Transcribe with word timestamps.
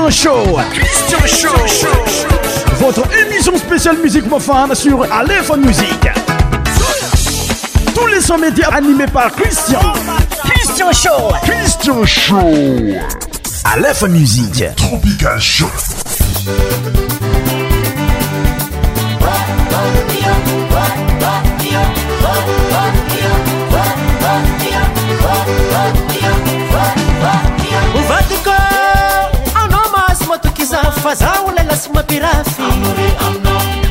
Christian 0.00 1.26
Show. 1.26 1.88
Votre 2.76 3.02
émission 3.18 3.56
spéciale 3.58 3.96
musique 3.98 4.28
profane 4.28 4.72
sur 4.76 5.04
Aléphone 5.12 5.66
Musique. 5.66 6.08
Tous 7.94 8.06
les 8.06 8.20
100 8.20 8.38
médias 8.38 8.68
animés 8.68 9.06
par 9.12 9.32
Christian. 9.32 9.80
Christian 10.44 10.92
Show. 10.92 11.32
Christian 11.42 12.04
Show. 12.04 12.98
Aléphone 13.64 14.12
Musique. 14.12 14.62
Tropical 14.76 15.40
Show. 15.40 15.66
fazaolelasoma 31.02 32.02
birafy 32.02 32.62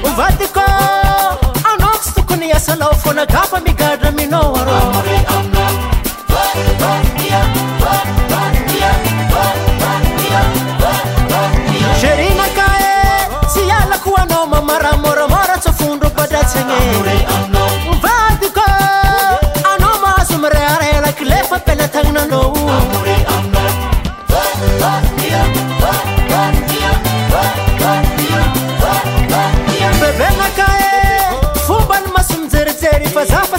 ovatiko 0.07 0.61
anokx 1.71 2.13
tokony 2.15 2.51
asalafonagafa 2.51 3.59
migadra 3.59 4.11
minoa 4.11 4.56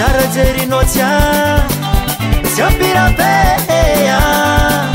rajerinocya 0.05 1.21
zambirabea 2.55 3.57
eh, 3.69 4.13
ah. 4.13 4.85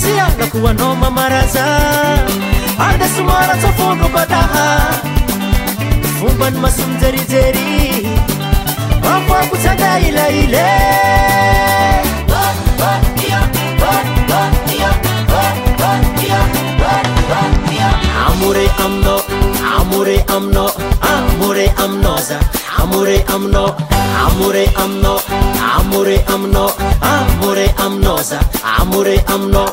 ciakakuanomamaraza 0.00 1.66
adesumortafunduktah 2.78 4.54
fumn 6.18 6.56
masum 6.60 6.90
jerijery 7.00 8.00
amakucadilaile 9.04 10.66
amore 19.90 20.24
amno, 20.28 20.70
amore 21.00 21.66
amnosa, 21.84 22.38
amore 22.82 23.24
amno, 23.28 23.66
amore 24.26 24.66
amno, 24.82 25.16
amore 25.78 26.16
amno, 26.26 26.68
amore 27.00 27.66
amnosa, 27.78 28.38
amore 28.78 29.24
amno. 29.28 29.64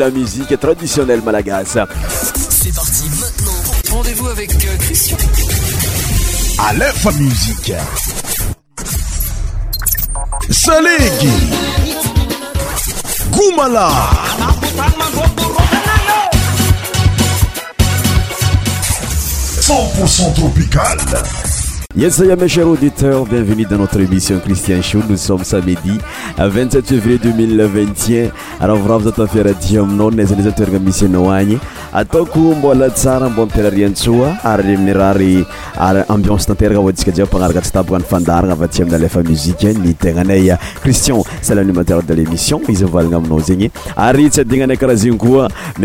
la 0.01 0.09
musique 0.09 0.57
traditionnelle 0.59 1.21
malagasse. 1.23 1.77
C'est 2.49 2.73
parti 2.73 3.03
maintenant. 3.19 3.95
Rendez-vous 3.97 4.27
avec 4.29 4.51
euh, 4.51 4.75
Christian. 4.79 5.15
À 6.57 6.73
l'info 6.73 7.11
musique. 7.11 7.71
Salégui. 10.49 11.31
Goumala. 13.31 13.89
Pour 19.67 20.09
son 20.09 20.33
tropical. 20.33 20.97
esaia 21.99 22.35
me 22.37 22.47
cher 22.47 22.65
aditeur 22.67 23.27
bienvenu 23.27 23.65
da 23.67 23.75
notre 23.77 24.01
émissioncristien 24.03 24.79
osoe 25.13 25.43
samii 25.43 25.77
7 26.37 26.81
fevrie 26.87 27.19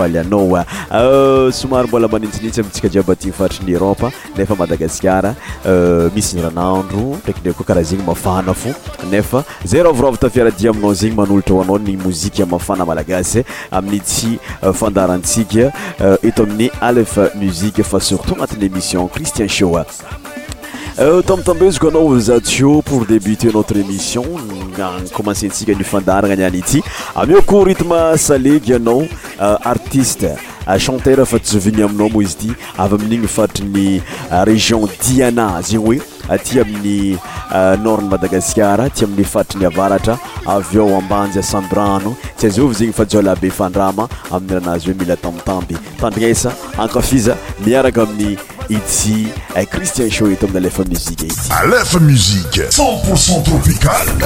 a 0.00 0.04
ah. 0.04 1.02
euh, 1.02 1.50
somary 1.52 1.88
mbola 1.88 2.08
manintsinintsy 2.08 2.60
amitsika 2.60 2.88
jiabatiny 2.88 3.32
faritra 3.32 3.64
ny 3.66 3.72
eropa 3.74 4.12
nefa 4.38 4.54
madagaskara 4.54 5.34
euh, 5.66 6.10
misy 6.14 6.36
ny 6.36 6.42
ranandro 6.42 7.16
ndraikinda 7.22 7.52
koa 7.52 7.66
karaha 7.66 7.84
zegny 7.84 8.02
mafana 8.04 8.54
fo 8.54 8.74
nefa 9.10 9.44
zay 9.64 9.82
rvirava 9.82 10.16
tafiaradia 10.16 10.70
aminao 10.70 10.94
zegny 10.94 11.14
manolatra 11.16 11.54
hoanao 11.54 11.78
ny 11.78 11.96
mozika 11.96 12.46
mafana 12.46 12.84
malagasy 12.86 13.38
eh. 13.38 13.44
aminitsy 13.70 14.38
euh, 14.62 14.74
fandarantsika 14.74 15.72
eto 16.22 16.42
amin'ny 16.42 16.70
alf 16.80 17.18
musike 17.34 17.82
fa 17.82 18.00
surtout 18.00 18.34
anatin'y 18.36 18.66
émission 18.66 19.08
christien 19.08 19.48
shoa 19.48 19.80
ah. 19.86 20.39
tambotambeziko 21.22 21.88
anao 21.88 22.18
zatio 22.20 22.82
pour 22.82 23.06
débuter 23.06 23.50
notre 23.52 23.76
émission 23.78 24.22
komansentsika 25.14 25.72
nifandaragna 25.72 26.32
ani 26.46 26.46
any 26.46 26.58
ity 26.58 26.82
amioko 27.14 27.64
ritme 27.64 28.18
salegy 28.18 28.74
anao 28.74 29.02
euh, 29.40 29.56
artiste 29.64 30.28
chantere 30.78 31.24
fa 31.26 31.38
tisovini 31.38 31.82
aminao 31.82 32.08
moa 32.08 32.22
izy 32.22 32.32
ity 32.34 32.52
avy 32.78 32.94
amin'igny 32.94 33.28
faritriny 33.28 34.02
région 34.44 34.88
diana 35.06 35.62
zegny 35.62 35.78
oe 35.78 36.00
aty 36.30 36.60
amin'ny 36.60 37.18
euh, 37.52 37.76
norne 37.82 38.08
madagasikara 38.08 38.88
ty 38.94 39.04
amin'ny 39.04 39.24
faitry 39.26 39.60
ny 39.60 39.66
avaratra 39.68 40.16
av 40.46 40.70
oo 40.78 40.94
ambanjy 41.00 41.40
asamby 41.42 41.74
rano 41.78 42.14
tsy 42.36 42.46
azovy 42.52 42.76
zegny 42.82 42.94
fa 42.94 43.04
jola 43.08 43.34
be 43.40 43.50
fandrama 43.50 44.06
amin'ny 44.30 44.58
rahanazy 44.58 44.90
hoe 44.92 44.96
mila 45.02 45.16
tamotamby 45.16 45.76
tandrignesa 46.00 46.52
ankafiza 46.78 47.36
miaraka 47.66 48.02
aminy 48.06 48.36
itsyi 48.68 49.26
euh, 49.56 49.66
christien 49.66 50.10
show 50.10 50.30
eto 50.30 50.46
amin'ny 50.46 50.64
alefa 50.64 50.84
muzika 50.88 51.26
ity 51.26 51.52
alefa 51.62 51.98
muzike 52.04 52.68
centpourcent 52.78 53.44
tropicale 53.44 54.18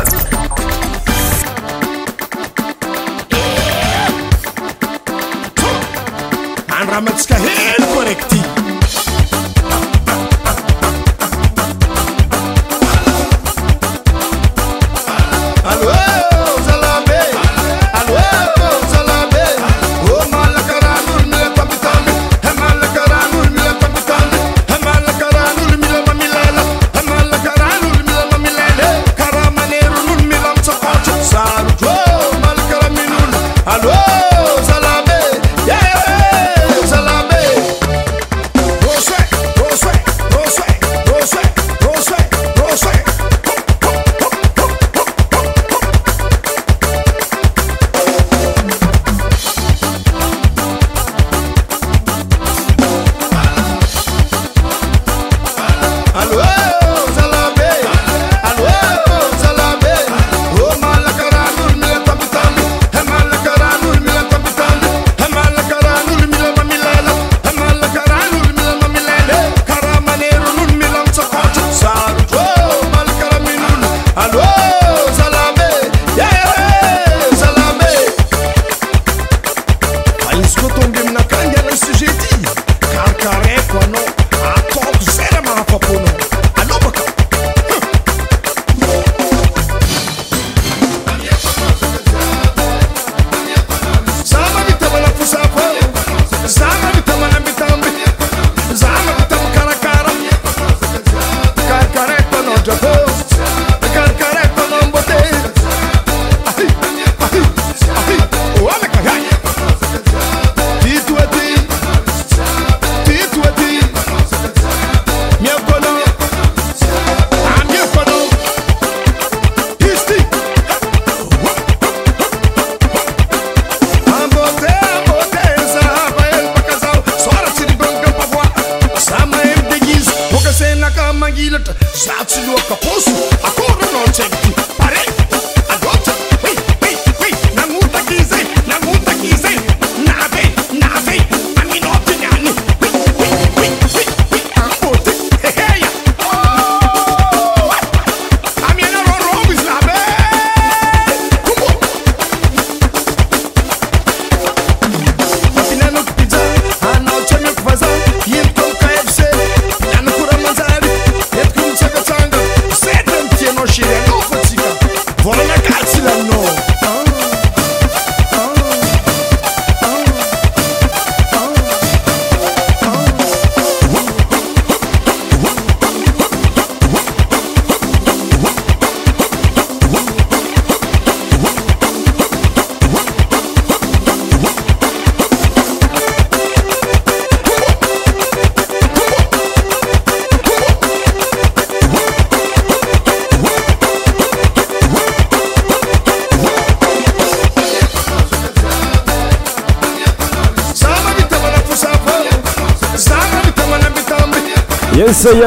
andramatsika 6.81 7.37
helykorakyty 7.47 8.44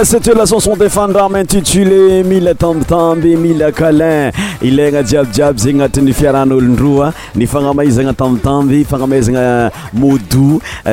set 0.03 0.27
lachanson 0.27 0.75
de 0.77 0.87
fandrama 0.89 1.39
intitulé 1.39 2.21
mila 2.23 2.53
tambitamby 2.53 3.35
mila 3.35 3.71
calin 3.71 4.31
ilana 4.61 5.01
jiabijiaby 5.03 5.59
zegny 5.59 5.79
anati'ny 5.81 6.13
fiarahanolodroa 6.13 7.13
nyfanamaizana 7.35 8.13
tambtamby 8.13 8.85
fanamaizana 8.85 9.71
mod 9.93 10.21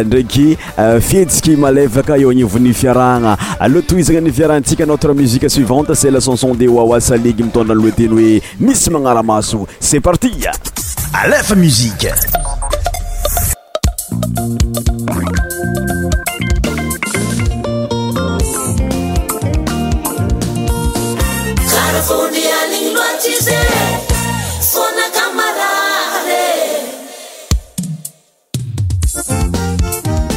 ndraiky 0.06 0.56
euh, 0.78 1.00
fietsika 1.00 1.52
malevaka 1.56 2.16
eo 2.16 2.30
anvon'ny 2.32 2.72
fiarahana 2.72 3.36
aloa 3.60 3.82
to 3.82 3.98
izana 3.98 4.20
ny 4.20 4.32
fiarahantsia 4.32 4.86
notre 4.86 5.12
musique 5.12 5.48
suivante 5.50 5.92
se 5.94 6.10
lachanson 6.10 6.54
de 6.54 6.66
wawa 6.68 7.00
salig 7.00 7.38
mitondranyloateny 7.44 8.08
hoe 8.08 8.40
misy 8.60 8.90
manaramaso 8.90 9.66
c'es 9.80 10.00
partimi 10.00 10.40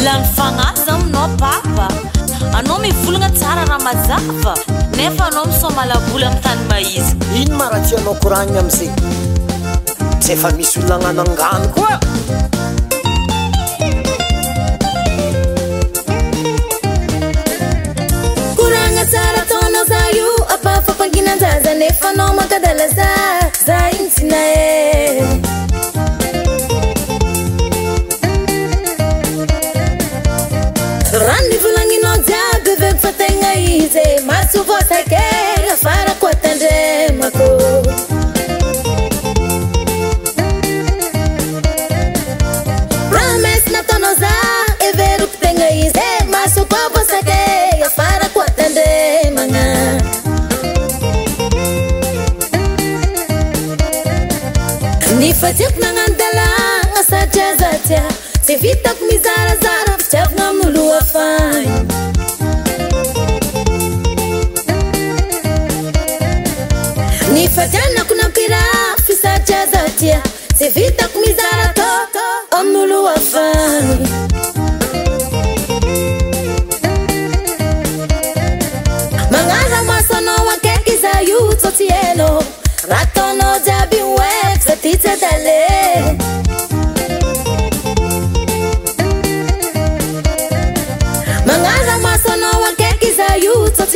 mifanaza 0.00 0.92
aminao 0.92 1.28
bava 1.40 1.88
anao 2.58 2.78
mivolagna 2.78 3.30
tsara 3.30 3.64
raha 3.64 3.78
majava 3.84 4.54
nefa 4.96 5.24
anao 5.26 5.44
misomalavoly 5.46 6.24
amiy 6.26 6.40
tany 6.42 6.64
mahizy 6.68 7.16
ino 7.42 7.56
mara 7.56 7.80
tianao 7.80 8.14
koranina 8.22 8.60
amizay 8.60 8.90
tsy 10.20 10.32
efa 10.32 10.50
misy 10.52 10.78
olonanano 10.80 11.22
angano 11.30 11.68
koa 11.74 12.00
ינזהזה 21.16 21.74
נחנומתדלזה 21.78 23.08
זהינצינ 23.64 24.30
vitako 58.62 59.04
mizarazaraloafany 59.10 61.70
fazanako 67.56 68.14
nampira 68.22 68.62
kisatrazatia 69.06 70.18
tsy 70.56 70.66
vitako 70.74 71.16
mizara 71.24 71.66
tôamloafany 71.78 73.90
manara 79.32 79.80
masanao 79.88 80.48
akaky 80.56 80.94
za 81.02 81.12
oso 81.40 81.68
ty 81.78 81.86
hena 81.92 82.28
raatana 82.90 83.48
jiaby 83.64 84.00
moetatitdl 84.02 85.85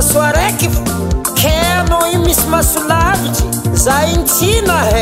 so 0.00 0.18
araky 0.20 0.66
ka 1.36 1.84
na 1.88 1.96
i 2.12 2.14
misy 2.16 2.46
masolavity 2.48 3.44
e. 3.44 3.46
hm, 3.64 3.76
za 3.76 4.00
intsina 4.16 4.84
h 4.90 4.92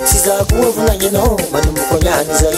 sy 0.10 0.18
zakoa 0.26 0.72
volanynao 0.76 1.38
manomokôlany 1.52 2.34
za 2.40 2.50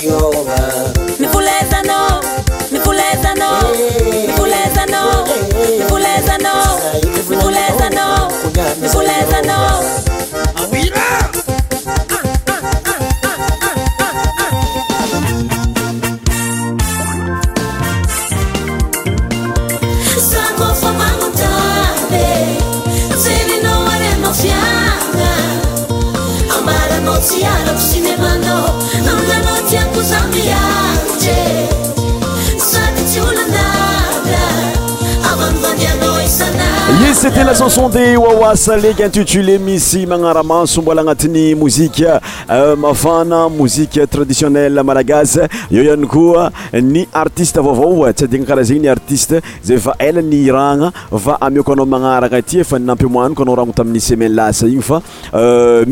ctlacanson 37.22 37.86
de 37.90 38.16
wawasa 38.18 38.76
lek 38.82 39.00
intitulé 39.06 39.60
misy 39.60 40.08
manaramaso 40.10 40.82
mbola 40.82 41.02
agnatin'ny 41.02 41.54
mozika 41.54 42.20
euh, 42.50 42.76
mafana 42.76 43.46
mozie 43.48 43.86
traditionnele 44.10 44.82
malagasy 44.82 45.42
eoany 45.72 46.08
koa 46.10 46.48
ny 46.82 47.04
artiste 47.14 47.58
vavao 47.62 48.10
tsy 48.12 48.24
adina 48.26 48.46
karaha 48.50 48.64
zeny 48.66 48.80
ny 48.82 48.90
artiste 48.90 49.38
zay 49.64 49.78
fa 49.78 49.94
elany 50.02 50.40
irana 50.48 50.90
fa 51.26 51.38
amoko 51.46 51.72
aao 51.78 51.86
manarana 51.94 52.42
tyfa 52.42 52.80
ampimaniko 52.94 53.44
anaranotamin'y 53.46 54.02
semain 54.02 54.40
asa 54.48 54.66
iny 54.66 54.82
fa 54.82 55.00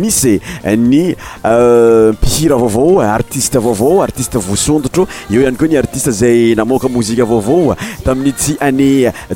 misy 0.01 0.33
y 0.65 1.15
pir 2.25 2.53
aaoartiseaaaieonotr 2.57 4.99
eoyk 5.37 5.61
nartisezay 5.75 6.55
namokamoziaao 6.55 7.75
tamin'ny 8.05 8.33
ty 8.41 8.57
ané 8.69 8.91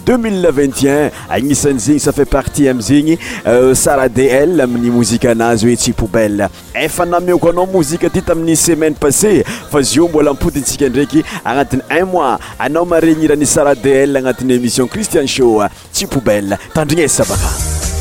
2021 0.09 1.11
agnisany 1.29 1.82
zegny 1.83 1.99
safai 1.99 2.25
partie 2.25 2.67
amizegny 2.67 3.17
euh, 3.47 3.75
sara 3.75 4.07
dl 4.09 4.61
amin'ny 4.63 4.91
mozika 4.93 5.31
anazy 5.33 5.67
hoe 5.69 5.75
tsypoubel 5.77 6.47
efa 6.83 7.05
nameoko 7.05 7.49
anao 7.51 7.67
mozika 7.73 8.09
ty 8.09 8.21
tamin'ny 8.21 8.55
semaine 8.57 8.95
passé 8.95 9.43
fa 9.71 9.81
zo 9.81 10.07
mbola 10.07 10.33
mpodintsika 10.33 10.89
ndraiky 10.89 11.23
agnatin'ny 11.45 11.81
un 11.99 12.05
mois 12.13 12.39
anao 12.59 12.85
maregniran'ni 12.85 13.45
sara 13.45 13.75
dl 13.75 14.17
agnatin'ny 14.17 14.53
émission 14.55 14.87
christian 14.87 15.27
sho 15.27 15.59
tsy 15.93 16.07
poubell 16.07 16.57
tandriny 16.73 17.01
aizy 17.03 17.19
sabaka 17.21 17.51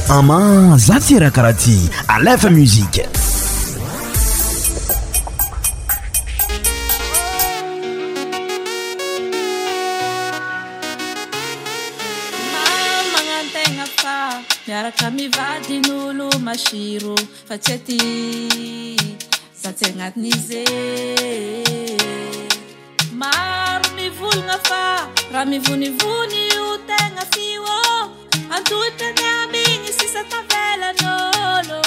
ama 0.09 0.43
za 0.79 1.01
ty 1.01 1.19
raha 1.19 1.31
karaha 1.31 1.55
ty 1.59 1.79
alefa 2.09 2.51
musike 2.51 3.07
raha 14.99 15.11
mivadin'olo 15.11 16.29
masiro 16.47 17.17
fa 17.49 17.57
tsya 17.65 17.77
ty 17.87 17.99
za 19.63 19.71
tsy 19.77 19.85
agnatiny 19.91 20.29
izye 20.37 20.67
maro 23.21 23.89
mivolagna 23.97 24.57
fa 24.69 24.83
raha 25.33 25.45
mivonivony 25.53 26.39
io 26.53 26.67
tegna 26.89 27.25
fioô 27.33 27.99
antohityty 28.59 29.25
amy 29.39 29.63
igny 29.73 29.93
sisatavelan'olo 29.99 31.82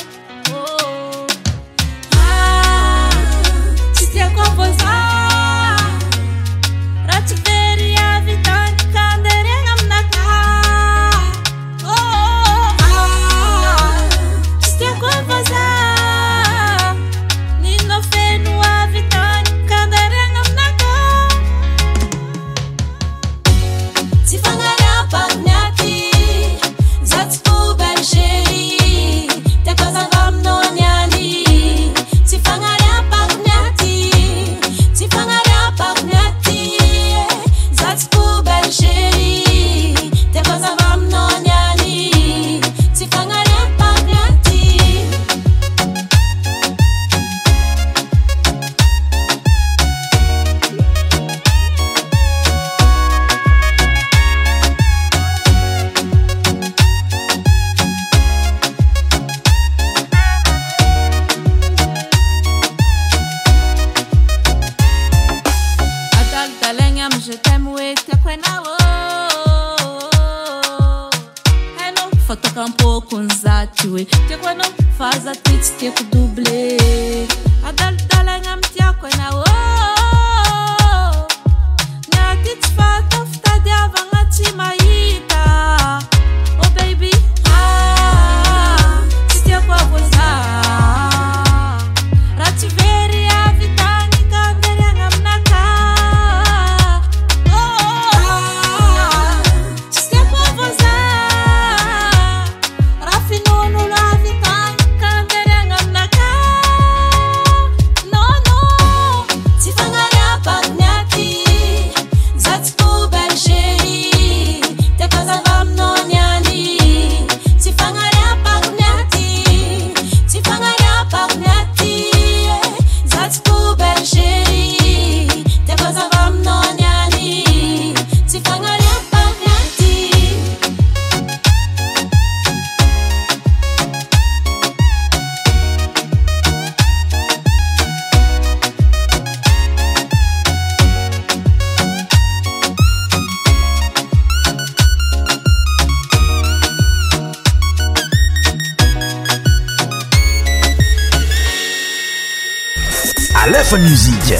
lف 153.54 153.74
mوزيك 153.74 154.40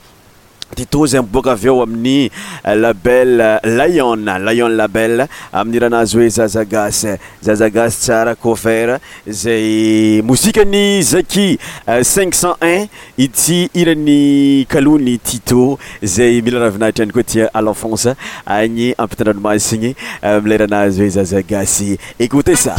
tito 0.74 1.06
zay 1.06 1.22
boaka 1.22 1.52
aveo 1.52 1.82
amin'ny 1.84 2.26
eh, 2.66 2.76
labele 2.76 3.60
eh, 3.64 3.70
lyone 3.78 4.32
lyon 4.44 4.74
label 4.78 5.28
amin'ny 5.54 5.80
ranazy 5.80 6.18
hoe 6.18 6.30
zazagasy 6.30 7.16
zazagasy 7.46 8.00
tsara 8.02 8.36
koffert 8.36 9.02
zay 9.30 10.22
mozikany 10.22 11.02
zaki 11.04 11.58
eh, 11.88 12.04
cinqcent 12.04 12.58
un 12.62 12.88
i 13.18 13.28
ty 13.30 13.70
iran'ny 13.76 14.66
kalony 14.68 15.18
tito 15.20 15.78
zay 16.04 16.42
mila 16.42 16.64
ravinahitryany 16.66 17.14
koa 17.14 17.24
ti 17.24 17.46
alefonse 17.54 18.16
agny 18.46 18.94
ampitandranomasyigny 18.98 19.94
amiley 20.22 20.58
ranazy 20.66 21.02
hoe 21.04 21.12
zazagasy 21.20 21.98
ékote 22.20 22.56
sa 22.56 22.76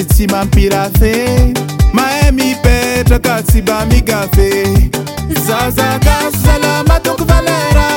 tsy 0.04 0.28
mampira 0.30 0.90
fe 1.00 1.54
mahay 1.94 2.32
mipetraka 2.32 3.42
tsy 3.44 3.62
bamigafe 3.62 4.50
zazakaz 5.48 6.34
zala 6.44 6.84
matoko 6.88 7.24
valera 7.24 7.88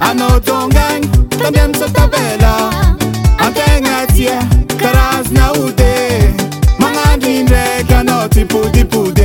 anao 0.00 0.38
tongagny 0.40 1.08
tandiamisatabela 1.40 2.52
ategnatia 3.46 4.38
karazonaody 4.80 5.98
magnandro 6.80 7.28
indraky 7.40 7.94
anao 7.94 8.28
typodipoy 8.28 9.15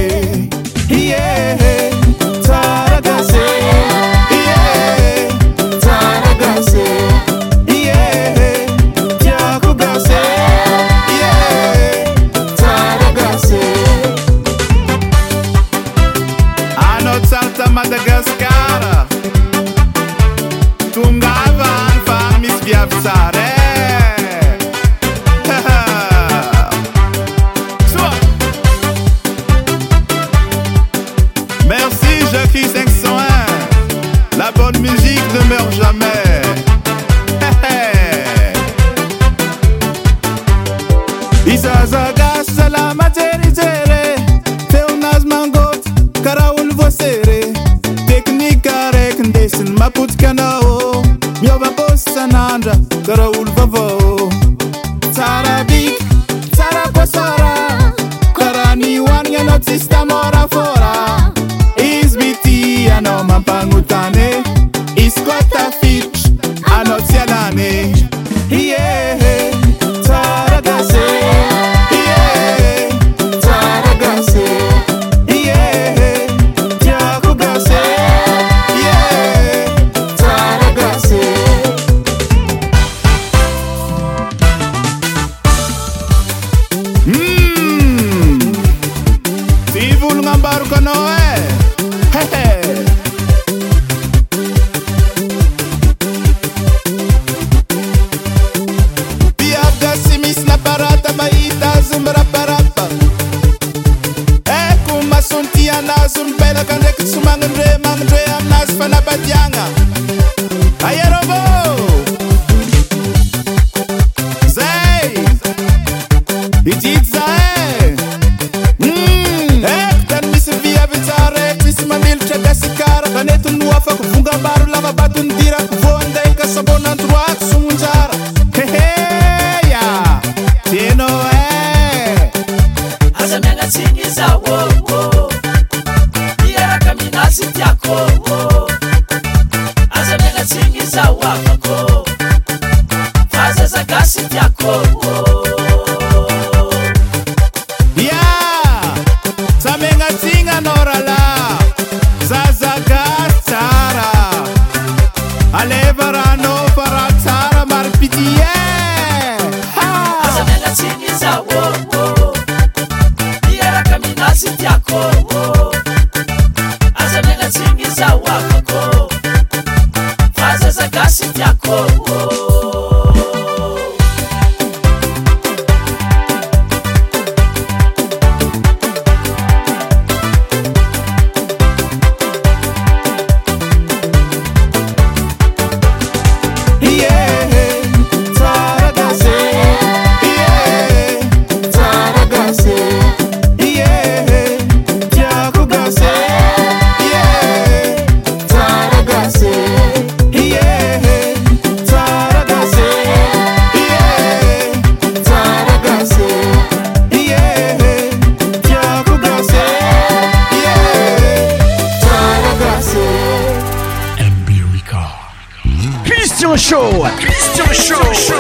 Christian 216.44 216.58
Show. 216.58 217.06
Christian 217.20 217.72
Show. 218.14 218.34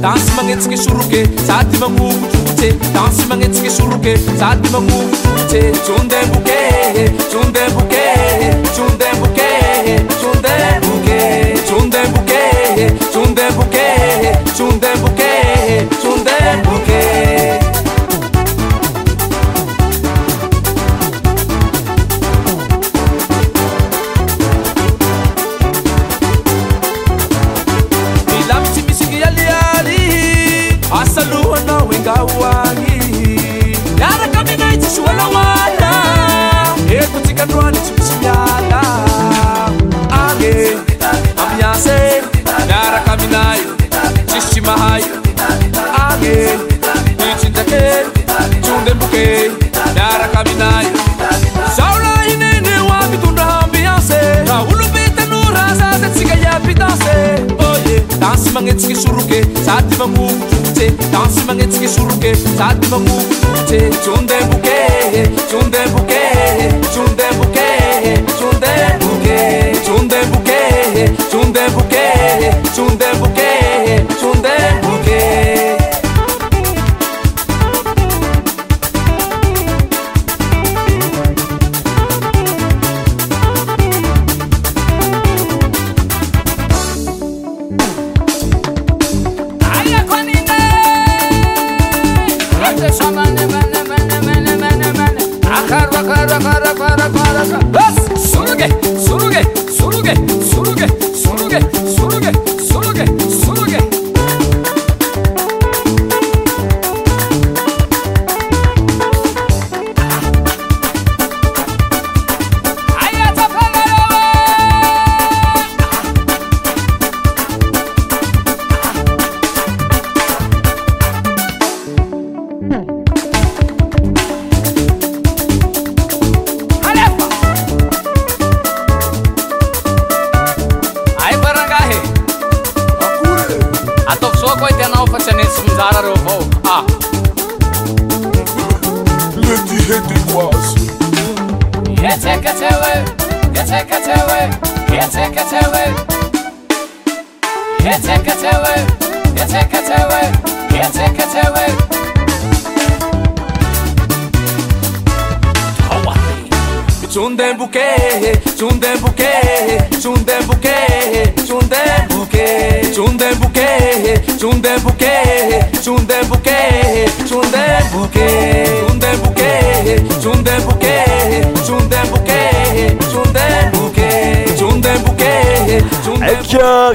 dansi 0.00 0.30
mangetsike 0.36 0.76
suruke 0.76 1.20
sati 1.46 1.78
mangungu 1.82 2.26
tute 2.32 2.68
dansi 2.94 3.26
mangetsike 3.28 3.70
suruke 3.70 4.16
sati 4.38 4.68
mangungu 4.74 5.16
tute 5.34 5.60
tunde 5.86 6.16
buke 6.32 6.58
tunde 7.30 7.64
buke 7.76 8.04
tunde 8.76 9.08
buke 9.22 9.50
tunde 10.18 10.54
buke 10.90 11.03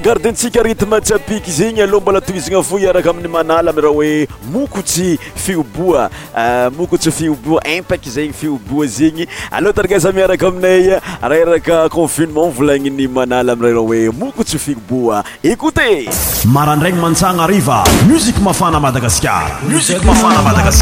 garditsikaritme 0.02 1.02
tsyapiky 1.02 1.52
zegny 1.52 1.84
aloa 1.84 2.00
mbola 2.02 2.22
toizana 2.22 2.64
fo 2.64 2.80
iaraka 2.80 3.10
amin'ny 3.10 3.28
manala 3.28 3.72
amirah 3.72 3.92
hoe 3.92 4.28
mokotsy 4.52 5.18
fioboamootfioboa 5.36 7.62
impak 7.68 8.08
zeny 8.10 8.34
fioboa 8.34 8.86
zegny 8.88 9.28
alo 9.52 9.72
taraza 9.74 10.12
miaraka 10.12 10.48
aminay 10.48 11.00
raharakaconfinementvolaniny 11.22 13.08
manalamr 13.08 13.66
oe 13.84 14.10
mokotsy 14.12 14.58
fioboa 14.60 15.24
écoté 15.44 16.08
marandraigny 16.46 17.00
mantsana 17.02 17.50
iv 17.52 17.70
musik 18.08 18.38
mafana 18.40 18.80
madagasarmifaamadgas 18.80 20.82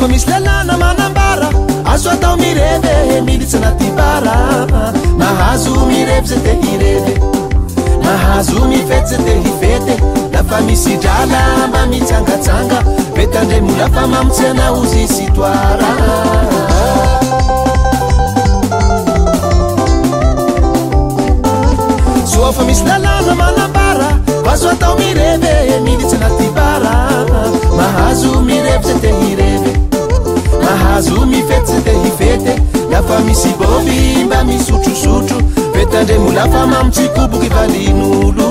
misy 0.08 0.26
lelàna 0.26 0.76
manambara 0.78 1.48
azo 1.84 2.10
atao 2.10 2.37
mireve 2.37 3.20
militsynaty 3.24 3.88
baraa 3.96 4.90
ahazo 5.28 5.87
mirezdhir 5.88 7.02
ahazo 8.10 8.64
mietzd 8.68 9.26
hie 9.26 10.13
lafa 10.35 10.61
misy 10.62 10.97
drala 10.97 11.66
mba 11.68 11.87
mitsangatanga 11.87 12.79
etandre 13.23 13.59
molafamamtsy 13.66 14.47
anaozso 14.47 14.99
ofa 22.49 22.64
misy 22.68 22.83
lala 22.87 23.35
manambara 23.42 24.09
azo 24.53 24.68
atao 24.70 24.97
mirevy 24.99 25.79
militsnaty 25.87 26.49
ahazo 27.87 28.42
mrev 28.49 28.83
t 29.03 29.07
hir 29.20 29.40
ahazo 30.73 31.27
mifetyz 31.31 31.83
te 31.87 31.92
hifety 32.03 32.55
lafa 32.90 33.18
misy 33.29 33.49
boby 33.61 34.25
mba 34.27 34.42
misotrosotro 34.51 35.38
vetandre 35.75 36.18
molafa 36.18 36.66
mamotsy 36.66 37.07
koboky 37.16 37.49
valin'olo 37.55 38.51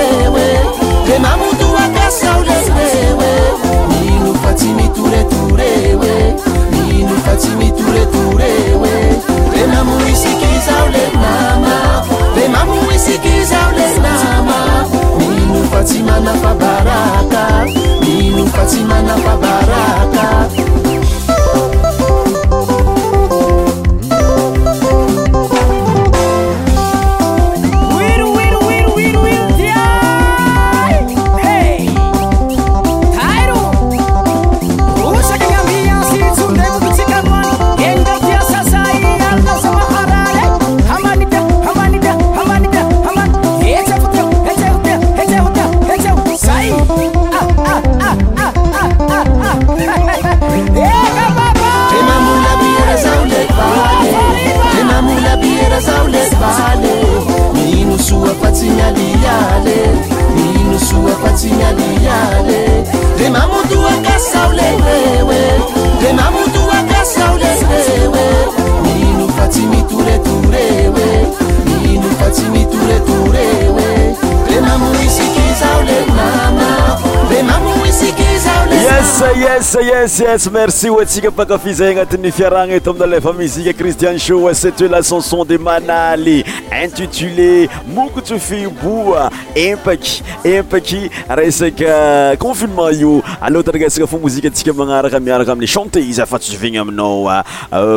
s 80.27 80.49
merci 80.49 80.87
o 80.89 80.99
antsika 81.01 81.31
pakafizay 81.31 81.91
agnatin'ny 81.91 82.31
fiarahna 82.31 82.73
eto 82.75 82.91
aminy 82.91 83.03
a 83.03 83.07
lefa 83.07 83.33
muzike 83.33 83.73
cristiane 83.73 84.19
show 84.19 84.53
cept 84.53 84.79
e 84.81 84.87
la 84.87 85.01
chanson 85.01 85.43
de 85.43 85.57
manaly 85.57 86.45
intitulé 86.71 87.67
mokotsy 87.87 88.37
feboa 88.39 89.31
empaky 89.55 90.21
empaky 90.43 91.09
resaka 91.27 92.37
confinement 92.37 92.91
io 92.93 93.23
aloataranresaka 93.41 94.07
fa 94.07 94.17
mozika 94.19 94.47
antsika 94.47 94.71
magnaraka 94.73 95.19
miaraka 95.19 95.51
aminny 95.51 95.67
chanté 95.67 95.99
izy 96.01 96.21
fatsyzovigny 96.25 96.77
aminao 96.77 97.27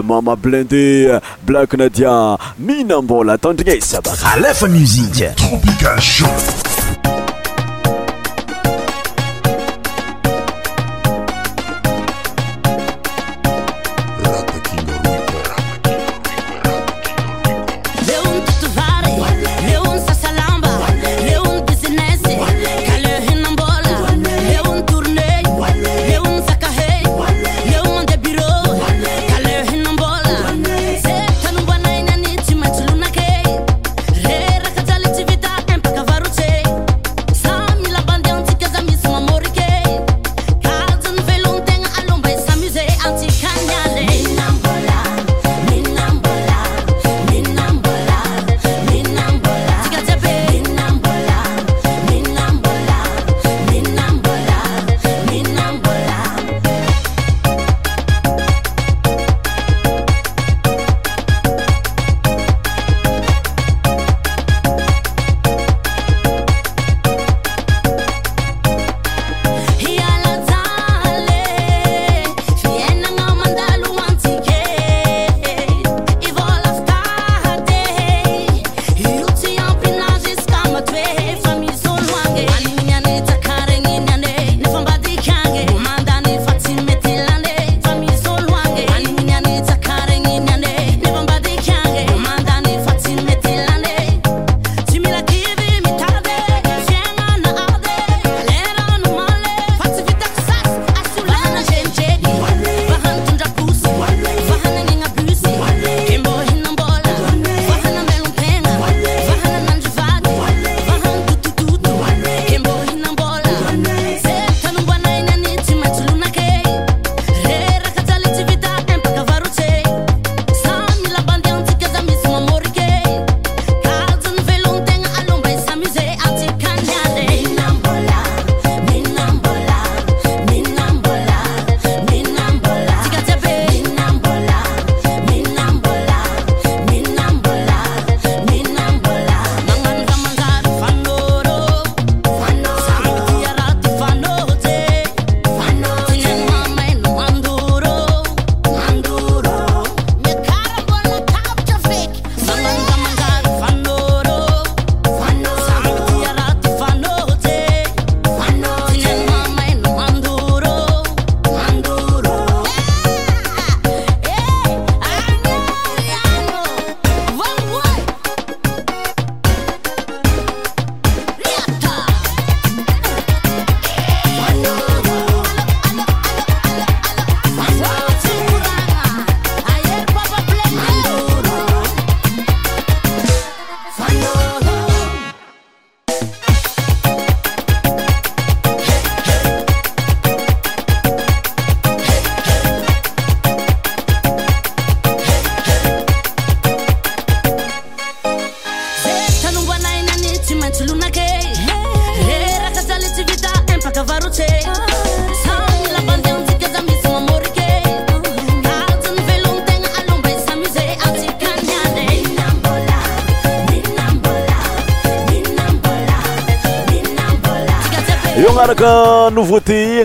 mama 0.03 0.35
blindet 0.37 1.21
blankna 1.43 1.91
dia 1.91 2.39
minambola 2.59 3.37
tandrignazbaefa 3.37 4.67
musike 4.67 5.35
tropical 5.37 6.01
sho 6.01 6.29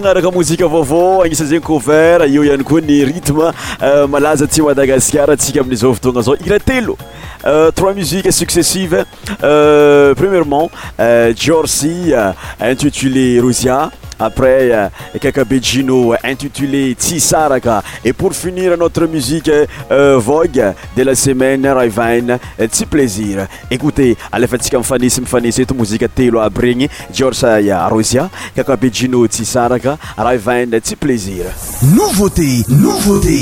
araka 0.10 0.32
mosika 0.32 0.66
avaovao 0.66 1.22
agnisa 1.24 1.46
zegny 1.46 1.62
kovert 1.66 2.26
io 2.34 2.42
iany 2.46 2.64
koa 2.66 2.82
ny 2.82 3.04
rythme 3.06 3.52
euh, 3.82 4.08
malaza 4.10 4.48
ti 4.48 4.62
madagascar 4.62 5.30
atsika 5.32 5.60
aminyizaovotonga 5.62 6.22
zao 6.22 6.36
ira 6.46 6.60
telo 6.60 6.98
euh, 7.46 7.70
trois 7.72 7.94
musique 7.94 8.32
successive 8.34 9.06
euh, 9.44 10.14
premièrement 10.16 10.70
jeorsy 11.38 12.12
intitulé 12.60 13.40
rosia 13.40 13.92
après 14.20 14.70
euh, 14.72 14.88
kakabe 15.20 15.60
jino 15.62 16.14
euh, 16.14 16.18
intitulé 16.24 16.92
tsy 16.94 17.20
saraka 17.20 17.82
et 18.04 18.12
pour 18.14 18.34
finir 18.36 18.78
notre 18.78 19.06
musiqe 19.08 19.52
euh, 19.92 20.18
vog 20.18 20.62
de 20.96 21.04
la 21.04 21.16
semaine 21.16 21.66
raha 21.66 21.86
ivina 21.86 22.38
tsy 22.72 22.86
plaisir 22.86 23.48
ékouté 23.72 24.18
alefantsika 24.32 24.78
mifanisy 24.78 25.22
mifanisy 25.22 25.62
eto 25.62 25.74
mozika 25.74 26.08
telo 26.08 26.40
aby 26.42 26.62
regny 26.62 26.90
georsy 27.14 27.72
rosia 27.90 28.30
kakabe 28.56 28.92
jino 28.92 29.26
tsi 29.28 29.46
saraka 29.46 29.98
raha 30.18 30.36
ivaina 30.36 30.80
tsy 30.82 30.96
plaisir 30.96 31.46
nouveauté 31.96 32.66
novautén 32.68 33.40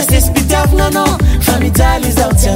asesy 0.00 0.30
pitiakonanao 0.34 1.18
fa 1.40 1.52
mialy 1.60 2.10
zaoy 2.10 2.48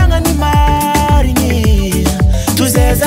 ana 0.00 0.27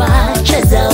Nikiwa 0.00 0.42
cheza 0.42 0.89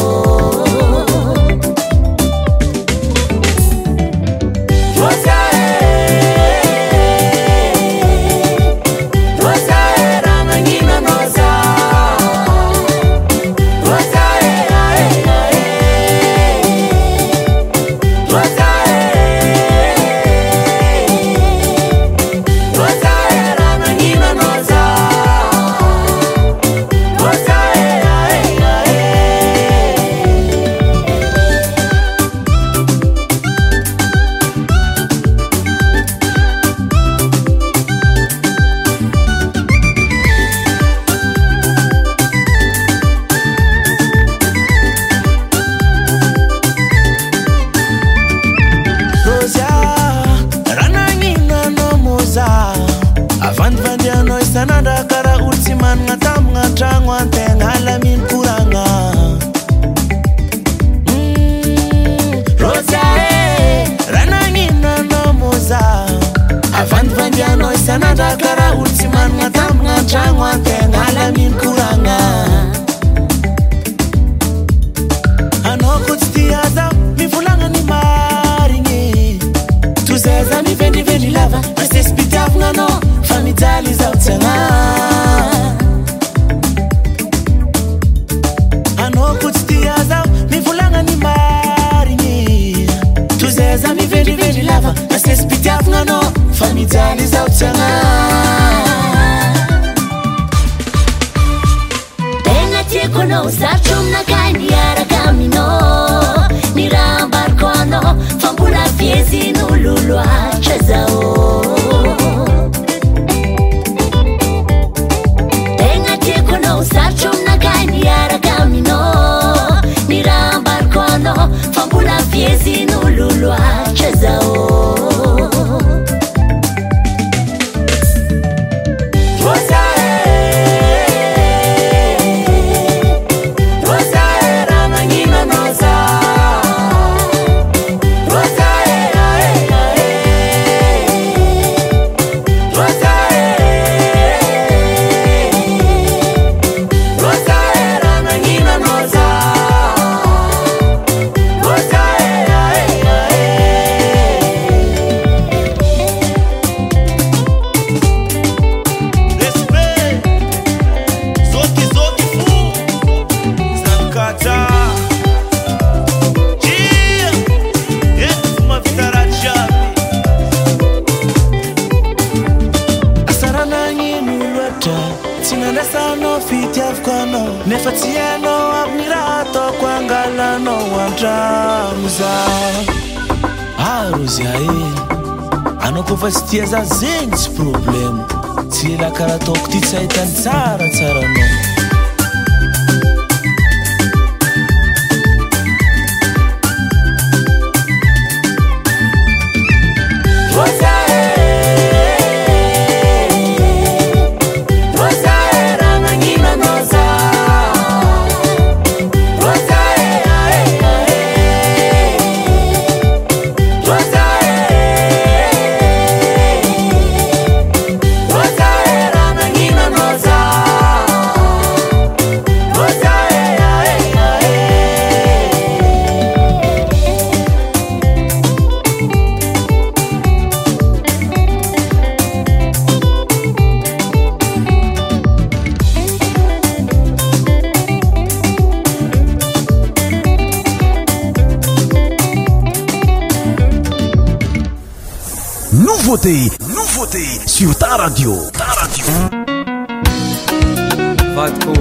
vadiko 251.34 251.72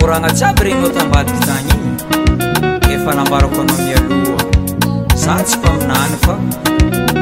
koragnatsyaby 0.00 0.62
regnotambadika 0.64 1.38
zagny 1.48 1.74
igny 1.74 1.86
efa 2.94 3.10
nambarako 3.14 3.58
anao 3.62 3.76
mialoha 3.84 4.44
za 5.22 5.34
tsy 5.44 5.54
mpaminany 5.58 6.16
fa 6.24 6.34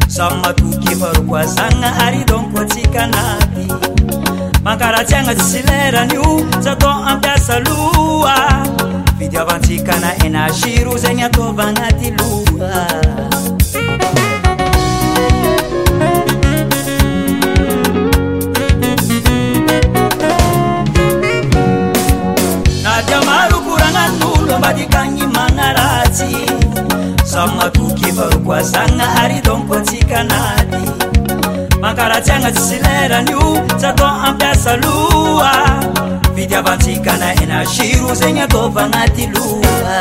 za 0.10 0.30
matoky 0.30 0.90
efaroko 0.94 1.36
azagna 1.38 1.88
ary 2.06 2.22
domkoatsikanay 2.30 3.51
mankaratsy 4.64 5.16
agna 5.16 5.34
tsy 5.36 5.46
syleranyosyta 5.52 6.90
ampiasa 7.10 7.60
loa 7.66 8.36
vidyavantsikana 9.20 10.10
enasiro 10.26 10.94
zegny 11.04 11.24
ataovagnaty 11.26 12.10
loa 12.18 12.84
natyamarokoranan'olo 22.86 24.54
ambadykagny 24.56 25.24
manaratsy 25.38 26.30
zao 27.34 27.48
matoky 27.60 28.12
varokoazagnaary 28.18 29.42
donpoatsikanady 29.46 31.01
makaraty 31.82 32.32
aña 32.32 32.52
tisilera 32.52 33.24
nyotsato 33.24 34.06
ampiasaloa 34.06 35.52
vitya 36.36 36.62
vatsikana 36.62 37.28
ena 37.44 37.58
xirozenyatôfañaty 37.74 39.24
loa 39.34 39.98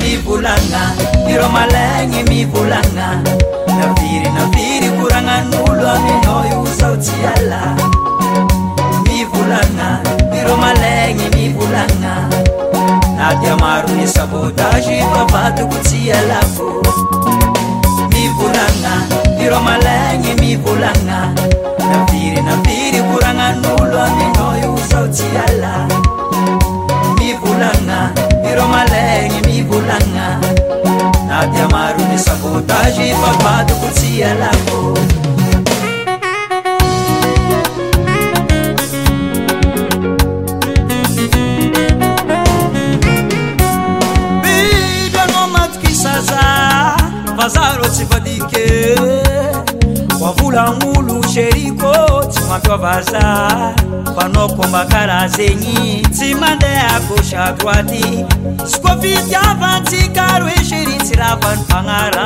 mivolaña 0.00 0.80
miro 1.26 1.48
malengy 1.56 2.22
mivolaa 2.30 3.14
naviry 3.78 4.28
na 4.36 4.42
viry 4.52 4.88
korañan'lo 4.96 5.66
aminoyuza 5.96 6.86
hotiala 6.92 7.60
mivolaña 9.08 9.88
miro 10.32 10.56
malegy 10.64 11.24
mivolaña 11.36 12.14
nalyamaronesabotage 13.18 14.96
navatokotialafo 15.14 16.66
mivolaa 18.12 19.27
romalenñy 19.50 20.34
mivulaña 20.40 21.20
nafiry 21.90 22.40
na 22.48 22.54
firy 22.64 23.00
kurañan'lo 23.08 23.74
aminoyuza 24.08 24.96
otiala 25.06 25.72
mivulaña 27.18 28.00
iromalenñy 28.50 29.40
mivulaña 29.48 30.26
nadia 31.28 31.64
marudisakotaji 31.74 33.06
papato 33.22 33.74
kotialako 33.80 34.97
ovaza 52.66 53.48
fanao 54.18 54.48
komba 54.48 54.84
kara 54.90 55.28
zeny 55.28 56.02
tsy 56.12 56.34
mande 56.40 56.66
akosatroaty 56.96 58.04
zokafitiavanty 58.70 60.08
karoesiri 60.14 60.98
tsyravanyfanara 61.04 62.24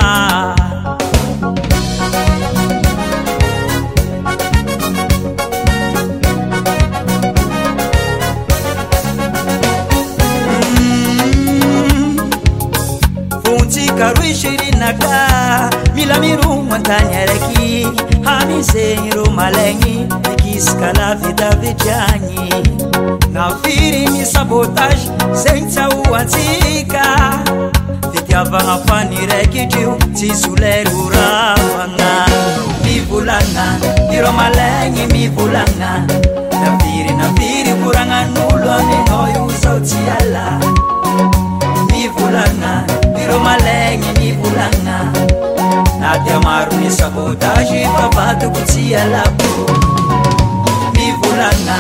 fon 13.43 13.59
mm. 13.63 13.67
ty 13.73 13.87
karoisirinnaka 13.99 15.15
milamiroñontanyaraky 15.95 18.12
zey 18.63 18.97
rômalegny 19.15 20.07
y 20.31 20.35
kisykala 20.53 21.15
vida 21.21 21.51
vydrany 21.63 22.41
nafiry 23.35 24.03
ny 24.11 24.23
sabôtazy 24.35 25.05
zentsaoanzika 25.43 27.05
vytiavañafanyrekydio 28.13 29.95
tsy 30.15 30.29
zolery 30.41 30.91
oravaña 31.05 32.11
mivolaña 32.85 33.67
iromaleny 34.17 35.07
mivolaña 35.15 35.91
nafiry 36.61 37.13
nafiry 37.21 37.73
ko 37.83 37.89
rañan'lominaizao 37.99 39.79
tsiala 39.87 40.47
mivolaña 41.93 42.73
iromaleñy 43.23 44.22
tamarumisabota 46.19 47.51
paatkutialako 48.17 49.53
mivulaga 50.97 51.77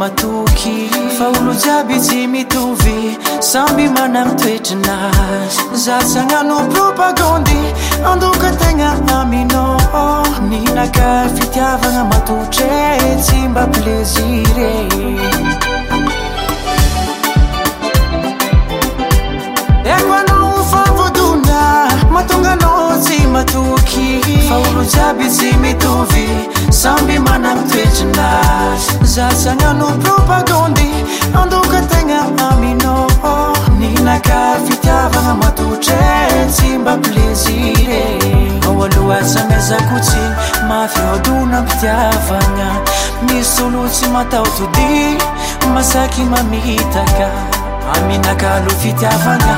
matoky 0.06 0.76
fa 1.18 1.26
olo 1.34 1.54
jiaby 1.54 1.98
tsy 2.00 2.28
mitovy 2.28 3.18
samby 3.42 3.86
manami 3.96 4.34
toetrinaz 4.40 5.52
za 5.74 5.98
tsy 6.00 6.20
agnano 6.20 6.58
propagande 6.74 7.60
andokategna 8.10 8.90
amina 9.20 9.64
ninaka 10.50 11.10
fitiavagna 11.36 12.04
matotre 12.12 12.82
tsy 13.26 13.38
mba 13.50 13.64
plezire 13.74 14.72
matokyfaolo 23.36 24.82
jiaby 24.94 25.26
tsy 25.30 25.50
mitovy 25.64 26.24
samby 26.72 27.20
manamitoetrina 27.20 28.28
zasyagnano 29.02 29.88
propagôndy 30.02 30.88
andokategna 31.40 32.20
amina 32.50 32.94
nynaka 33.80 34.40
fitiavana 34.66 35.34
matotra 35.42 36.00
e, 36.32 36.48
tsy 36.56 36.70
mba 36.80 36.96
plezir 36.98 38.24
o 38.70 38.84
alohasamezakotsy 38.88 40.24
mafiadona 40.70 41.62
mpitiavana 41.62 42.68
misolotsy 43.28 44.08
mataotody 44.16 45.18
masaky 45.76 46.22
mamitaka 46.24 47.28
aminakalo 47.98 48.72
fitiavana 48.82 49.56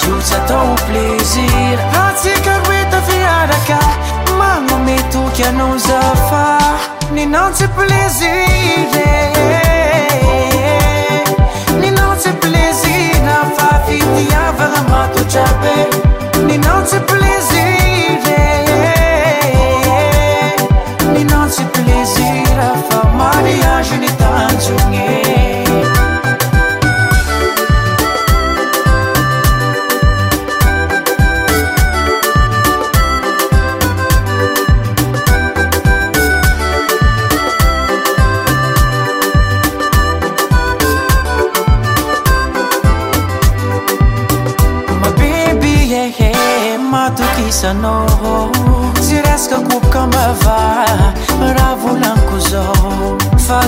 zotsy 0.00 0.34
atao 0.38 0.76
pleziraika 0.86 2.54
adaka 3.26 3.78
mamoמitוקaנוzfa 4.38 6.44
נiנוce 7.16 7.64
pלiזינ 7.76 8.96
נינוce 11.82 12.30
pלiזינafa 12.40 13.68
פiדיa 13.86 14.44
בeרמatu 14.58 15.22
cape 15.32 15.99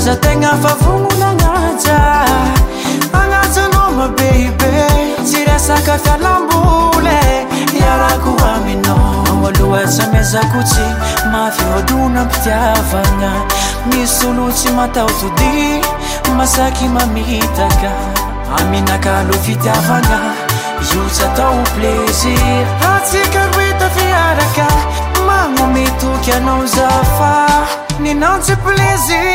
zategna 0.05 0.50
favonolanaja 0.62 1.98
manajanao 3.12 3.90
mabeibe 3.98 4.72
tsy 5.26 5.38
resaka 5.46 5.94
talambole 6.05 7.20
iarako 7.80 8.30
aminao 8.57 9.24
alohatsy 9.48 10.03
amezakotsy 10.03 10.86
mafiodona 11.32 12.24
mpitiavagna 12.24 13.30
misyolotsy 13.88 14.70
mataotody 14.70 15.80
masaky 16.36 16.84
mamitaka 16.94 17.92
aminakalo 18.59 19.32
fitiavagna 19.44 20.18
zotsytao 20.92 21.55
o 21.62 21.64
plezir 21.76 22.66
atsikaroitafiaraka 22.92 24.66
μμיτο 25.49 26.11
καנוזהפά 26.24 27.34
נינוצ 28.01 28.47
πליזי 28.64 29.30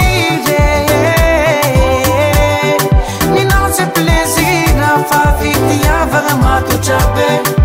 נינוצ 3.35 3.77
πליזיναפά 3.93 5.21
θיτιά 5.39 5.97
ברμάτο 6.11 6.75
τζαπה 6.83 7.56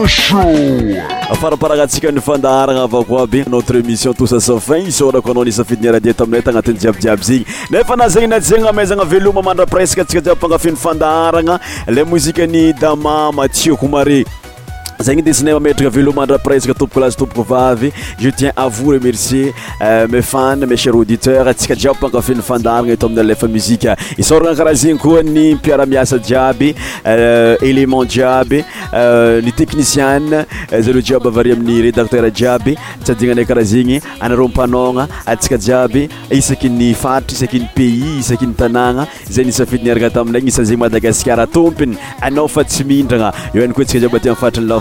sho 0.08 0.60
afaraparana 1.30 1.84
antsika 1.84 2.12
nyfandaharana 2.12 2.82
avako 2.84 3.20
aby 3.22 3.44
notre 3.50 3.78
émission 3.80 4.14
tossafin 4.14 4.78
isolako 4.90 5.32
anao 5.32 5.46
nisafidinyradia 5.46 6.14
taminay 6.14 6.42
tagnatin'ny 6.42 6.80
jiabyjiaby 6.82 7.24
zegny 7.24 7.46
nefa 7.70 7.94
na 7.96 8.10
zegny 8.10 8.28
naty 8.30 8.46
zegny 8.46 8.66
amezana 8.68 9.04
veloma 9.06 9.42
mandra 9.42 9.66
presque 9.70 10.02
atsika 10.02 10.22
jiaby 10.22 10.40
fangafin'ny 10.42 10.78
fandaharana 10.78 11.60
le 11.88 12.02
mozika 12.04 12.48
ny 12.50 12.74
dama 12.74 13.30
mathieu 13.32 13.78
koumare 13.78 14.26
zegny 15.00 15.22
de 15.22 15.34
sna 15.34 15.54
mametraka 15.54 16.00
elomandra 16.00 16.40
prese 16.40 16.68
topokolas 16.72 17.16
topok 17.16 17.52
avy 17.54 17.92
ze 18.22 18.32
tien 18.32 18.52
àos 18.56 18.80
remercier 18.92 19.52
ma 20.10 20.22
fae 20.22 20.56
mecher 20.66 20.96
aditeursiaytibeiciaiabamiy 20.96 22.86
réateuriaey 31.82 32.76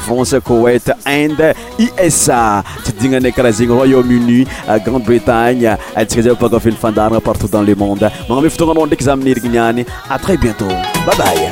rance 0.08 0.36
koete 0.44 0.94
inde 1.06 1.52
isa 1.78 2.62
tydignanakarazigny 2.84 3.70
e 3.70 3.76
royaume-uni 3.78 4.46
euh, 4.68 4.78
grande 4.82 5.04
bretagne 5.04 5.76
atsika 5.96 6.20
euh, 6.20 6.32
zaa 6.34 6.36
fakafinofandarana 6.36 7.20
partout 7.20 7.48
dans 7.50 7.62
le 7.62 7.74
monde 7.74 8.10
mana 8.28 8.40
me 8.40 8.48
fotonganona 8.50 8.90
dek 8.92 9.02
zaminiriny 9.02 9.48
niany 9.54 9.86
a 10.10 10.18
très 10.18 10.36
bientôt 10.36 10.70
babaye 11.06 11.50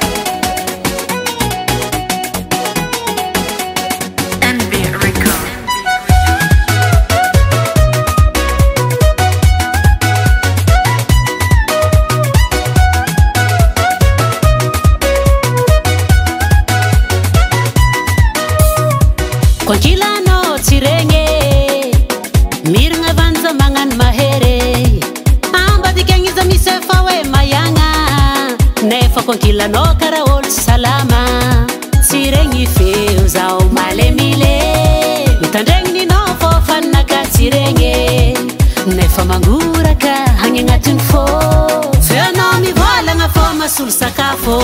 ko 29.27 29.33
angilanao 29.39 29.87
karaha 30.01 30.25
ôlo 30.35 30.51
salama 30.51 31.21
tsy 32.07 32.21
regny 32.35 32.63
feo 32.77 33.23
zao 33.35 33.61
malemily 33.77 34.57
mitandragnininao 35.43 36.27
fô 36.41 36.51
fananaka 36.69 37.19
tsy 37.33 37.51
regny 37.55 37.83
e. 37.91 37.97
nefa 38.97 39.25
mangoraka 39.31 40.15
agny 40.45 40.59
agnatiny 40.63 41.01
fô 41.11 41.25
feo 42.09 42.29
nao 42.39 42.55
mivolagna 42.65 43.29
fô 43.37 43.47
masolo 43.61 43.91
sakafô 44.01 44.59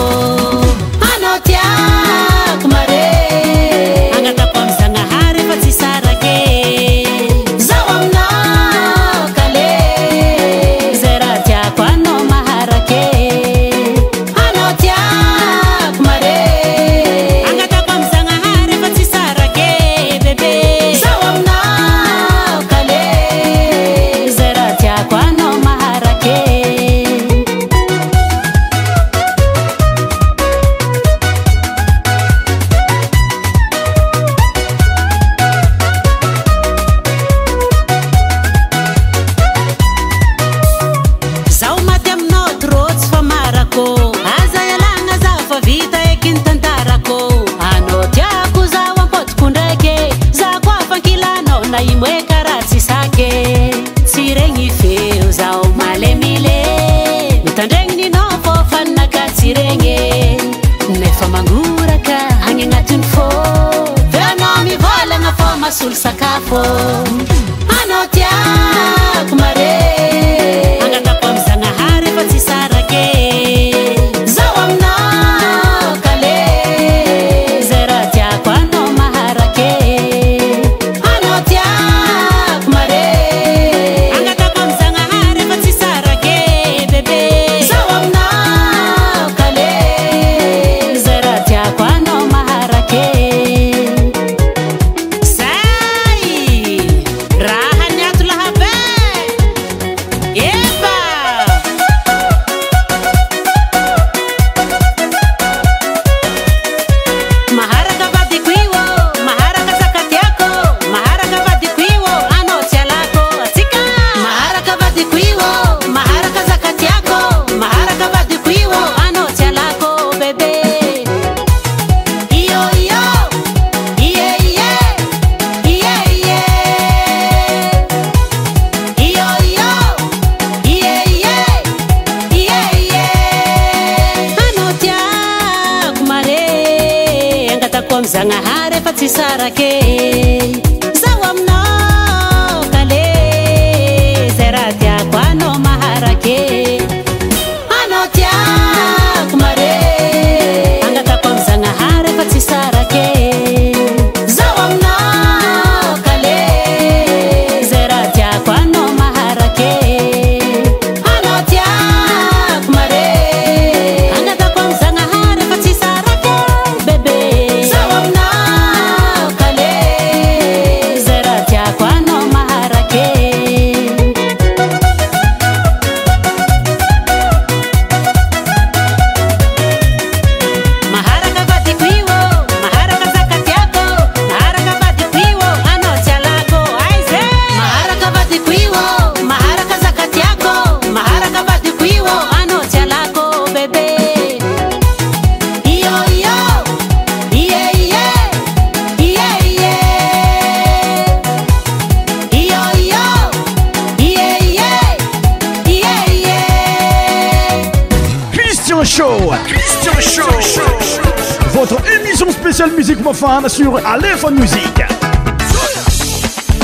ale 213.76 214.16
fone 214.16 214.38
musiqe 214.40 214.86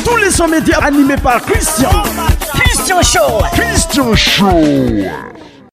tous 0.04 0.16
les 0.16 0.30
son 0.30 0.48
média 0.48 0.78
animé 0.82 1.16
par 1.16 1.42
christian 1.42 1.90
cristian 2.54 3.00
how 3.02 3.42
christian 3.52 4.14
show 4.14 5.33